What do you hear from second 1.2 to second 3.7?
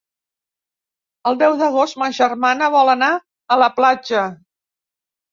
El deu d'agost ma germana vol anar a la